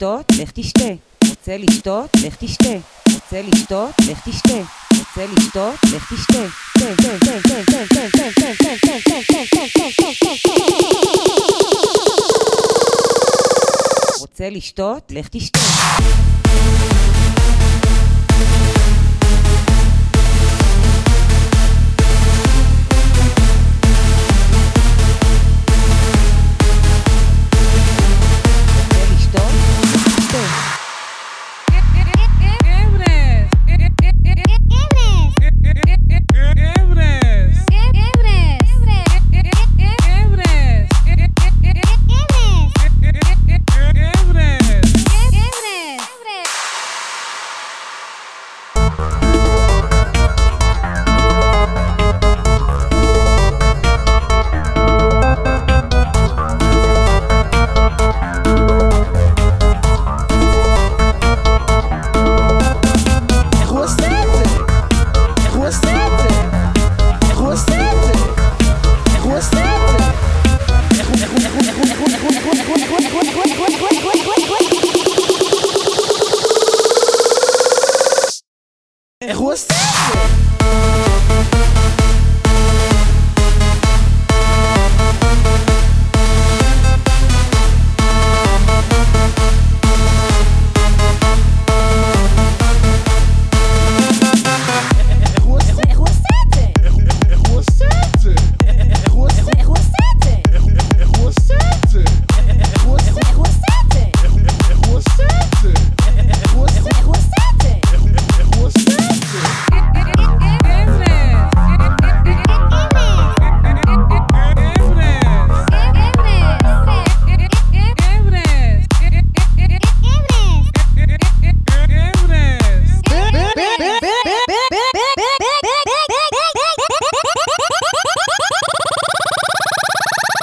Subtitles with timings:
[0.00, 0.32] לשתות?
[0.32, 0.84] לך תשתה.
[1.28, 2.10] רוצה לשתות?
[2.24, 2.68] לך תשתה.
[3.14, 3.90] רוצה לשתות?
[4.10, 4.54] לך תשתה.
[4.98, 5.74] רוצה לשתות?
[5.94, 6.46] לך תשתה.
[14.20, 15.10] רוצה לשתות?
[15.10, 15.58] לך תשתה.
[79.50, 80.39] gostando.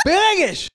[0.08, 0.68] ברגש.